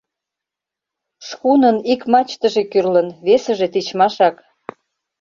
Шхунын 1.27 1.77
ик 1.93 2.01
мачтыже 2.11 2.63
кӱрлын, 2.71 3.07
весыже 3.25 3.67
тичмашак. 3.73 4.35